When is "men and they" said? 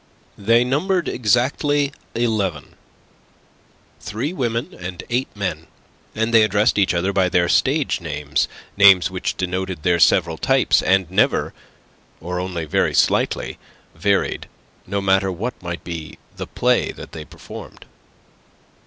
5.35-6.41